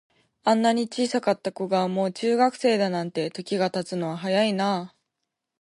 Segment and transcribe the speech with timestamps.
[0.45, 4.95] あんなに小さかった子が、もう中学生だなんて、時が経つのは早いなあ。